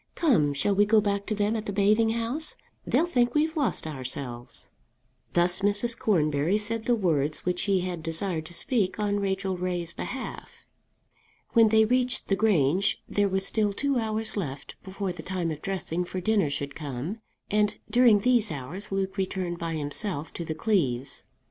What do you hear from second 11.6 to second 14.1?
they reached the Grange there were still two